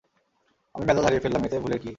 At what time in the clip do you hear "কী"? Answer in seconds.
1.79-1.89